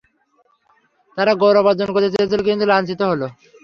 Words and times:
তারা 1.17 1.31
গৌরব 1.41 1.65
অর্জন 1.69 1.89
করতে 1.93 2.09
চেয়েছিল, 2.13 2.39
কিন্তু 2.47 2.65
লাঞ্ছিত 2.71 3.01
হল। 3.09 3.21